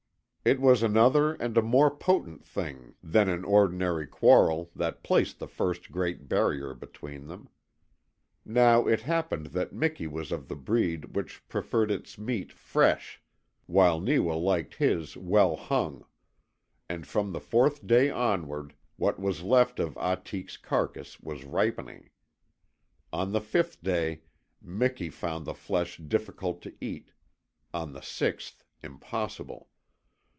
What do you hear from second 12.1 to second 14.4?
meat fresh, while Neewa